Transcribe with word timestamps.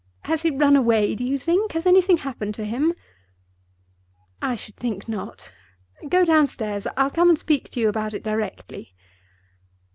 Has 0.21 0.41
he 0.41 0.49
run 0.49 0.75
away, 0.75 1.13
do 1.13 1.23
you 1.23 1.37
think? 1.37 1.73
Has 1.73 1.85
anything 1.85 2.17
happened 2.17 2.55
to 2.55 2.65
him?" 2.65 2.95
"I 4.41 4.55
should 4.55 4.75
think 4.75 5.07
not. 5.07 5.53
Go 6.09 6.25
downstairs; 6.25 6.87
I'll 6.97 7.11
come 7.11 7.29
and 7.29 7.37
speak 7.37 7.69
to 7.69 7.79
you 7.79 7.87
about 7.87 8.15
it 8.15 8.23
directly." 8.23 8.95